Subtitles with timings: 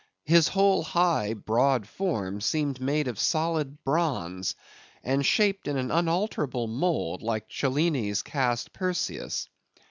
[0.25, 4.55] His whole high, broad form, seemed made of solid bronze,
[5.03, 9.47] and shaped in an unalterable mould, like Cellini's cast Perseus.